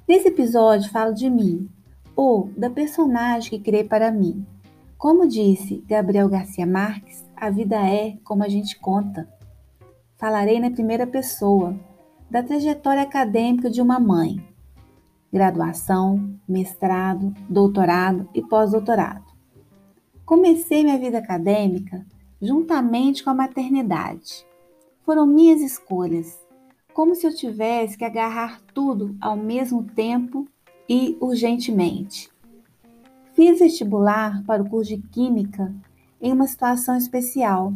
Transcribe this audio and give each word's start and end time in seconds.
Nesse 0.06 0.28
episódio 0.28 0.88
falo 0.88 1.12
de 1.12 1.28
mim, 1.28 1.68
ou 2.14 2.48
da 2.56 2.70
personagem 2.70 3.50
que 3.50 3.58
criei 3.58 3.82
para 3.82 4.12
mim. 4.12 4.46
Como 4.96 5.26
disse 5.26 5.82
Gabriel 5.88 6.28
Garcia 6.28 6.64
Marques, 6.64 7.28
a 7.40 7.48
vida 7.48 7.76
é 7.76 8.18
como 8.22 8.44
a 8.44 8.48
gente 8.48 8.78
conta. 8.78 9.26
Falarei 10.18 10.60
na 10.60 10.70
primeira 10.70 11.06
pessoa 11.06 11.74
da 12.30 12.42
trajetória 12.42 13.02
acadêmica 13.02 13.70
de 13.70 13.80
uma 13.80 13.98
mãe. 13.98 14.46
Graduação, 15.32 16.38
mestrado, 16.46 17.32
doutorado 17.48 18.28
e 18.34 18.42
pós-doutorado. 18.42 19.24
Comecei 20.26 20.84
minha 20.84 20.98
vida 20.98 21.16
acadêmica 21.16 22.04
juntamente 22.42 23.24
com 23.24 23.30
a 23.30 23.34
maternidade. 23.34 24.46
Foram 25.02 25.26
minhas 25.26 25.62
escolhas, 25.62 26.38
como 26.92 27.14
se 27.14 27.26
eu 27.26 27.34
tivesse 27.34 27.96
que 27.96 28.04
agarrar 28.04 28.60
tudo 28.74 29.16
ao 29.18 29.34
mesmo 29.34 29.82
tempo 29.82 30.46
e 30.86 31.16
urgentemente. 31.20 32.30
Fiz 33.32 33.60
vestibular 33.60 34.44
para 34.44 34.62
o 34.62 34.68
curso 34.68 34.94
de 34.94 35.00
Química 35.08 35.74
em 36.20 36.32
uma 36.32 36.46
situação 36.46 36.96
especial, 36.96 37.72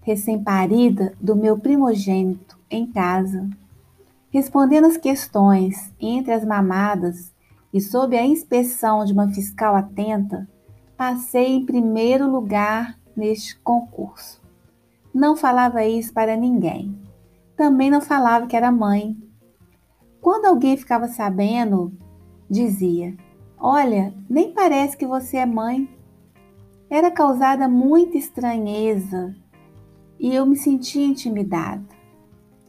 recém-parida 0.00 1.12
do 1.20 1.36
meu 1.36 1.58
primogênito 1.58 2.58
em 2.70 2.86
casa. 2.86 3.48
Respondendo 4.30 4.86
as 4.86 4.96
questões 4.96 5.92
entre 6.00 6.32
as 6.32 6.44
mamadas 6.44 7.32
e 7.72 7.80
sob 7.80 8.16
a 8.16 8.24
inspeção 8.24 9.04
de 9.04 9.12
uma 9.12 9.28
fiscal 9.28 9.76
atenta, 9.76 10.48
passei 10.96 11.54
em 11.54 11.66
primeiro 11.66 12.30
lugar 12.30 12.98
neste 13.14 13.58
concurso. 13.60 14.40
Não 15.12 15.36
falava 15.36 15.84
isso 15.84 16.12
para 16.12 16.36
ninguém. 16.36 16.96
Também 17.56 17.90
não 17.90 18.00
falava 18.00 18.46
que 18.46 18.56
era 18.56 18.72
mãe. 18.72 19.16
Quando 20.20 20.46
alguém 20.46 20.76
ficava 20.76 21.08
sabendo, 21.08 21.92
dizia: 22.48 23.14
Olha, 23.58 24.14
nem 24.28 24.52
parece 24.52 24.96
que 24.96 25.06
você 25.06 25.36
é 25.36 25.46
mãe 25.46 25.88
era 26.94 27.10
causada 27.10 27.66
muita 27.70 28.18
estranheza 28.18 29.34
e 30.20 30.34
eu 30.34 30.44
me 30.44 30.54
sentia 30.54 31.06
intimidada. 31.06 31.82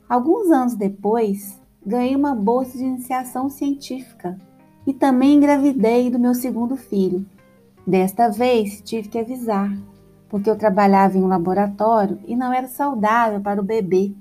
Alguns 0.08 0.50
anos 0.50 0.76
depois, 0.76 1.62
ganhei 1.86 2.16
uma 2.16 2.34
bolsa 2.34 2.78
de 2.78 2.86
iniciação 2.86 3.50
científica 3.50 4.40
e 4.88 4.94
também 4.94 5.34
engravidei 5.34 6.10
do 6.10 6.18
meu 6.18 6.34
segundo 6.34 6.78
filho. 6.78 7.26
Desta 7.86 8.30
vez 8.30 8.82
tive 8.82 9.10
que 9.10 9.20
avisar, 9.20 9.78
porque 10.30 10.50
eu 10.50 10.58
trabalhava 10.58 11.18
em 11.18 11.22
um 11.22 11.28
laboratório 11.28 12.18
e 12.26 12.34
não 12.34 12.54
era 12.54 12.70
saudável 12.70 13.42
para 13.42 13.60
o 13.60 13.66
bebê. 13.66 14.14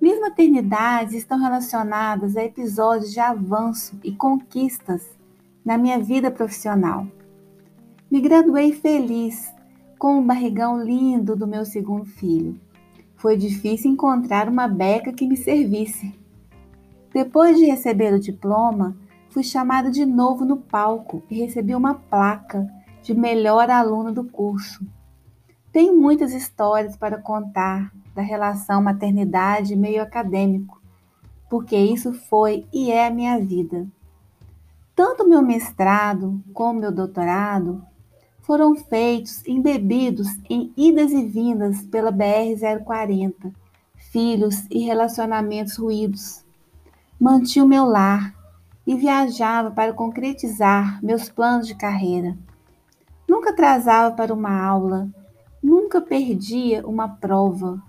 Minhas 0.00 0.20
maternidades 0.20 1.14
estão 1.14 1.40
relacionadas 1.40 2.36
a 2.36 2.44
episódios 2.44 3.10
de 3.10 3.18
avanço 3.18 3.98
e 4.04 4.12
conquistas 4.12 5.04
na 5.64 5.76
minha 5.76 5.98
vida 5.98 6.30
profissional. 6.30 7.08
Me 8.14 8.20
graduei 8.20 8.70
feliz, 8.70 9.52
com 9.98 10.20
o 10.20 10.22
barrigão 10.22 10.80
lindo 10.80 11.34
do 11.34 11.48
meu 11.48 11.64
segundo 11.64 12.04
filho. 12.04 12.60
Foi 13.16 13.36
difícil 13.36 13.90
encontrar 13.90 14.48
uma 14.48 14.68
beca 14.68 15.12
que 15.12 15.26
me 15.26 15.36
servisse. 15.36 16.16
Depois 17.12 17.58
de 17.58 17.64
receber 17.64 18.14
o 18.14 18.20
diploma, 18.20 18.96
fui 19.30 19.42
chamada 19.42 19.90
de 19.90 20.06
novo 20.06 20.44
no 20.44 20.58
palco 20.58 21.24
e 21.28 21.40
recebi 21.40 21.74
uma 21.74 21.94
placa 21.94 22.64
de 23.02 23.12
melhor 23.12 23.68
aluna 23.68 24.12
do 24.12 24.22
curso. 24.22 24.86
Tenho 25.72 26.00
muitas 26.00 26.32
histórias 26.32 26.96
para 26.96 27.18
contar 27.18 27.92
da 28.14 28.22
relação 28.22 28.80
maternidade 28.80 29.72
e 29.72 29.76
meio 29.76 30.00
acadêmico, 30.00 30.80
porque 31.50 31.76
isso 31.76 32.12
foi 32.12 32.64
e 32.72 32.92
é 32.92 33.08
a 33.08 33.10
minha 33.10 33.40
vida. 33.40 33.88
Tanto 34.94 35.28
meu 35.28 35.42
mestrado 35.42 36.40
como 36.52 36.78
meu 36.78 36.92
doutorado 36.92 37.84
foram 38.44 38.74
feitos 38.74 39.42
embebidos 39.46 40.28
em 40.50 40.70
idas 40.76 41.12
e 41.12 41.24
vindas 41.24 41.82
pela 41.86 42.12
BR-040, 42.12 43.52
filhos 44.12 44.66
e 44.70 44.80
relacionamentos 44.80 45.78
ruídos. 45.78 46.44
Mantinha 47.18 47.64
o 47.64 47.68
meu 47.68 47.86
lar 47.86 48.34
e 48.86 48.94
viajava 48.96 49.70
para 49.70 49.94
concretizar 49.94 51.02
meus 51.02 51.30
planos 51.30 51.66
de 51.66 51.74
carreira. 51.74 52.36
Nunca 53.26 53.48
atrasava 53.48 54.14
para 54.14 54.34
uma 54.34 54.62
aula, 54.62 55.08
nunca 55.62 55.98
perdia 55.98 56.86
uma 56.86 57.08
prova, 57.08 57.82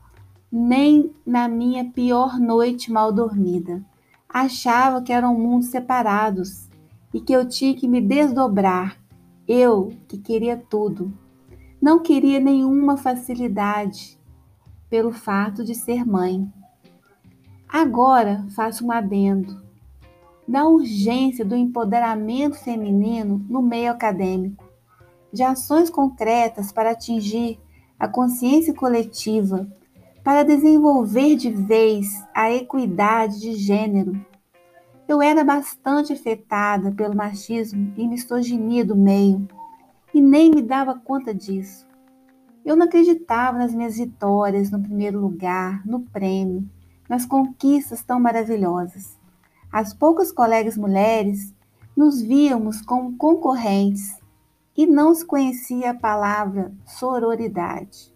nem 0.49 1.13
na 1.25 1.49
minha 1.49 1.83
pior 1.83 2.39
noite 2.39 2.89
mal 2.89 3.11
dormida. 3.11 3.83
Achava 4.29 5.01
que 5.01 5.11
eram 5.11 5.37
mundos 5.37 5.67
separados 5.67 6.69
e 7.13 7.19
que 7.19 7.33
eu 7.33 7.45
tinha 7.45 7.75
que 7.75 7.89
me 7.89 7.99
desdobrar 7.99 9.04
eu, 9.47 9.93
que 10.07 10.17
queria 10.17 10.57
tudo, 10.57 11.13
não 11.81 12.01
queria 12.01 12.39
nenhuma 12.39 12.97
facilidade 12.97 14.19
pelo 14.89 15.11
fato 15.11 15.63
de 15.63 15.75
ser 15.75 16.05
mãe. 16.05 16.51
Agora 17.67 18.45
faço 18.55 18.85
um 18.85 18.91
adendo 18.91 19.63
da 20.47 20.67
urgência 20.67 21.43
do 21.43 21.55
empoderamento 21.55 22.55
feminino 22.55 23.43
no 23.49 23.61
meio 23.61 23.91
acadêmico, 23.91 24.63
de 25.33 25.43
ações 25.43 25.89
concretas 25.89 26.71
para 26.71 26.91
atingir 26.91 27.59
a 27.99 28.07
consciência 28.07 28.73
coletiva, 28.73 29.67
para 30.23 30.43
desenvolver 30.43 31.35
de 31.35 31.51
vez 31.51 32.25
a 32.33 32.51
equidade 32.51 33.39
de 33.39 33.53
gênero 33.55 34.25
eu 35.07 35.21
era 35.21 35.43
bastante 35.43 36.11
afetada 36.13 36.91
pelo 36.91 37.15
machismo 37.15 37.93
e 37.95 38.07
misoginia 38.07 38.83
do 38.83 38.95
meio 38.95 39.47
e 40.13 40.19
nem 40.19 40.49
me 40.49 40.61
dava 40.61 40.99
conta 40.99 41.33
disso. 41.33 41.85
Eu 42.65 42.75
não 42.75 42.87
acreditava 42.87 43.59
nas 43.59 43.73
minhas 43.73 43.97
vitórias 43.97 44.71
no 44.71 44.81
primeiro 44.81 45.19
lugar, 45.19 45.85
no 45.85 45.99
prêmio, 45.99 46.67
nas 47.07 47.25
conquistas 47.25 48.01
tão 48.01 48.19
maravilhosas. 48.19 49.19
As 49.71 49.93
poucas 49.93 50.31
colegas 50.31 50.75
mulheres 50.75 51.53
nos 51.95 52.21
víamos 52.21 52.81
como 52.81 53.15
concorrentes 53.15 54.19
e 54.75 54.87
não 54.87 55.13
se 55.13 55.23
conhecia 55.23 55.91
a 55.91 55.95
palavra 55.95 56.73
sororidade. 56.85 58.13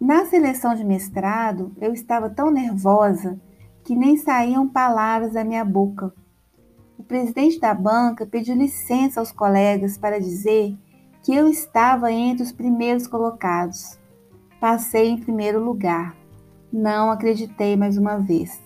Na 0.00 0.26
seleção 0.26 0.74
de 0.74 0.82
mestrado, 0.82 1.72
eu 1.80 1.92
estava 1.92 2.28
tão 2.28 2.50
nervosa 2.50 3.38
que 3.90 3.96
nem 3.96 4.16
saíam 4.16 4.68
palavras 4.68 5.32
da 5.32 5.42
minha 5.42 5.64
boca. 5.64 6.14
O 6.96 7.02
presidente 7.02 7.58
da 7.58 7.74
banca 7.74 8.24
pediu 8.24 8.54
licença 8.54 9.18
aos 9.18 9.32
colegas 9.32 9.98
para 9.98 10.20
dizer 10.20 10.78
que 11.24 11.34
eu 11.34 11.48
estava 11.48 12.12
entre 12.12 12.44
os 12.44 12.52
primeiros 12.52 13.08
colocados. 13.08 13.98
Passei 14.60 15.08
em 15.08 15.18
primeiro 15.18 15.58
lugar. 15.58 16.14
Não 16.72 17.10
acreditei 17.10 17.76
mais 17.76 17.98
uma 17.98 18.18
vez. 18.18 18.62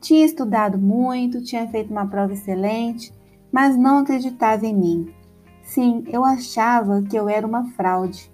Tinha 0.00 0.24
estudado 0.24 0.78
muito, 0.78 1.44
tinha 1.44 1.68
feito 1.68 1.90
uma 1.90 2.06
prova 2.06 2.32
excelente, 2.32 3.12
mas 3.52 3.76
não 3.76 3.98
acreditava 3.98 4.66
em 4.66 4.74
mim. 4.74 5.14
Sim, 5.62 6.04
eu 6.06 6.24
achava 6.24 7.02
que 7.02 7.14
eu 7.14 7.28
era 7.28 7.46
uma 7.46 7.66
fraude 7.72 8.32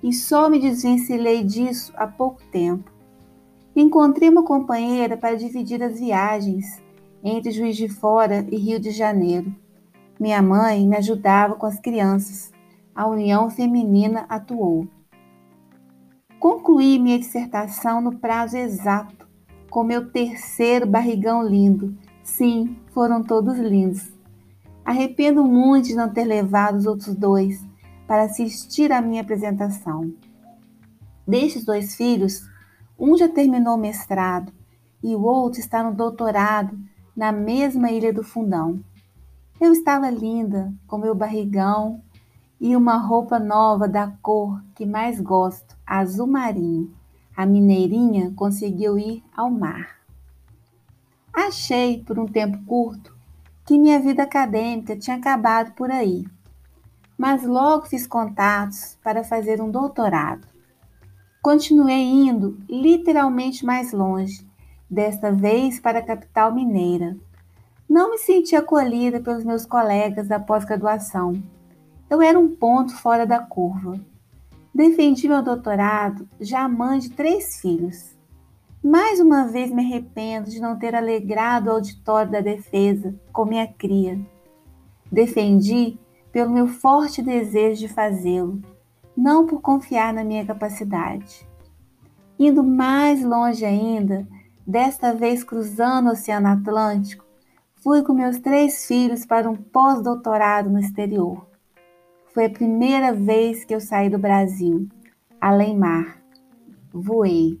e 0.00 0.12
só 0.12 0.48
me 0.48 0.60
desvencilhei 0.60 1.42
disso 1.42 1.92
há 1.96 2.06
pouco 2.06 2.40
tempo. 2.52 2.89
Encontrei 3.74 4.28
uma 4.28 4.44
companheira 4.44 5.16
para 5.16 5.36
dividir 5.36 5.82
as 5.82 5.98
viagens 5.98 6.82
entre 7.22 7.52
Juiz 7.52 7.76
de 7.76 7.88
Fora 7.88 8.44
e 8.50 8.56
Rio 8.56 8.80
de 8.80 8.90
Janeiro. 8.90 9.54
Minha 10.18 10.42
mãe 10.42 10.86
me 10.86 10.96
ajudava 10.96 11.54
com 11.54 11.66
as 11.66 11.78
crianças. 11.78 12.52
A 12.94 13.06
união 13.06 13.48
feminina 13.48 14.26
atuou. 14.28 14.86
Concluí 16.38 16.98
minha 16.98 17.18
dissertação 17.18 18.00
no 18.00 18.18
prazo 18.18 18.56
exato, 18.56 19.28
com 19.70 19.84
meu 19.84 20.10
terceiro 20.10 20.86
barrigão 20.86 21.42
lindo. 21.42 21.96
Sim, 22.24 22.76
foram 22.92 23.22
todos 23.22 23.56
lindos. 23.58 24.10
Arrependo 24.84 25.44
muito 25.44 25.88
de 25.88 25.94
não 25.94 26.12
ter 26.12 26.24
levado 26.24 26.76
os 26.76 26.86
outros 26.86 27.14
dois 27.14 27.64
para 28.06 28.24
assistir 28.24 28.90
à 28.90 29.00
minha 29.00 29.22
apresentação. 29.22 30.12
Destes 31.26 31.64
dois 31.64 31.94
filhos, 31.94 32.49
um 33.00 33.16
já 33.16 33.26
terminou 33.26 33.76
o 33.76 33.80
mestrado 33.80 34.52
e 35.02 35.16
o 35.16 35.22
outro 35.22 35.58
está 35.58 35.82
no 35.82 35.94
doutorado 35.94 36.78
na 37.16 37.32
mesma 37.32 37.90
Ilha 37.90 38.12
do 38.12 38.22
Fundão. 38.22 38.78
Eu 39.58 39.72
estava 39.72 40.10
linda, 40.10 40.72
com 40.86 40.98
meu 40.98 41.14
barrigão 41.14 42.02
e 42.60 42.76
uma 42.76 42.98
roupa 42.98 43.38
nova 43.38 43.88
da 43.88 44.12
cor 44.20 44.62
que 44.74 44.84
mais 44.84 45.18
gosto, 45.18 45.74
azul 45.86 46.26
marinho. 46.26 46.94
A 47.34 47.46
mineirinha 47.46 48.32
conseguiu 48.36 48.98
ir 48.98 49.24
ao 49.34 49.50
mar. 49.50 49.96
Achei, 51.32 52.04
por 52.04 52.18
um 52.18 52.26
tempo 52.26 52.62
curto, 52.66 53.16
que 53.64 53.78
minha 53.78 53.98
vida 53.98 54.24
acadêmica 54.24 54.94
tinha 54.94 55.16
acabado 55.16 55.72
por 55.72 55.90
aí. 55.90 56.26
Mas 57.16 57.44
logo 57.44 57.86
fiz 57.86 58.06
contatos 58.06 58.98
para 59.02 59.24
fazer 59.24 59.60
um 59.62 59.70
doutorado. 59.70 60.49
Continuei 61.42 62.02
indo 62.02 62.58
literalmente 62.68 63.64
mais 63.64 63.92
longe, 63.92 64.46
desta 64.90 65.32
vez 65.32 65.80
para 65.80 66.00
a 66.00 66.02
capital 66.02 66.54
mineira. 66.54 67.16
Não 67.88 68.10
me 68.10 68.18
senti 68.18 68.54
acolhida 68.54 69.20
pelos 69.20 69.42
meus 69.42 69.64
colegas 69.64 70.28
da 70.28 70.38
pós-graduação. 70.38 71.42
Eu 72.10 72.20
era 72.20 72.38
um 72.38 72.54
ponto 72.54 72.94
fora 72.94 73.26
da 73.26 73.38
curva. 73.38 73.98
Defendi 74.74 75.26
meu 75.28 75.42
doutorado 75.42 76.28
já 76.38 76.68
mãe 76.68 76.98
de 76.98 77.08
três 77.08 77.58
filhos. 77.58 78.14
Mais 78.84 79.18
uma 79.18 79.46
vez 79.48 79.70
me 79.70 79.82
arrependo 79.82 80.50
de 80.50 80.60
não 80.60 80.78
ter 80.78 80.94
alegrado 80.94 81.68
o 81.68 81.72
auditório 81.72 82.30
da 82.30 82.42
defesa 82.42 83.14
com 83.32 83.46
minha 83.46 83.66
cria. 83.66 84.20
Defendi 85.10 85.98
pelo 86.30 86.50
meu 86.50 86.66
forte 86.66 87.22
desejo 87.22 87.80
de 87.80 87.88
fazê-lo, 87.88 88.60
não 89.20 89.46
por 89.46 89.60
confiar 89.60 90.14
na 90.14 90.24
minha 90.24 90.46
capacidade. 90.46 91.46
Indo 92.38 92.64
mais 92.64 93.22
longe 93.22 93.66
ainda, 93.66 94.26
desta 94.66 95.12
vez 95.12 95.44
cruzando 95.44 96.08
o 96.08 96.12
Oceano 96.12 96.48
Atlântico, 96.48 97.26
fui 97.74 98.02
com 98.02 98.14
meus 98.14 98.38
três 98.38 98.86
filhos 98.86 99.26
para 99.26 99.48
um 99.48 99.56
pós-doutorado 99.56 100.70
no 100.70 100.80
exterior. 100.80 101.46
Foi 102.32 102.46
a 102.46 102.50
primeira 102.50 103.12
vez 103.12 103.62
que 103.62 103.74
eu 103.74 103.80
saí 103.80 104.08
do 104.08 104.18
Brasil, 104.18 104.88
além 105.38 105.76
mar. 105.76 106.18
Voei. 106.90 107.60